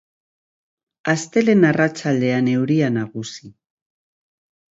Astelehen 1.13 1.67
arratsaldean 1.69 2.49
euria 2.53 2.89
nagusi. 2.97 3.53